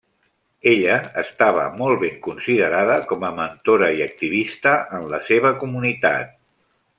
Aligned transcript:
Ella 0.69 0.93
estava 1.23 1.65
molt 1.81 2.01
ben 2.03 2.15
considerada 2.27 2.95
com 3.11 3.27
a 3.29 3.31
mentora 3.41 3.91
i 3.99 4.03
activista 4.07 4.75
en 5.01 5.07
la 5.13 5.21
seva 5.29 5.55
comunitat. 5.65 6.35